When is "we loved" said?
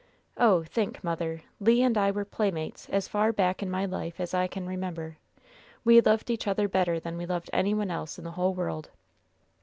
5.83-6.31, 7.19-7.51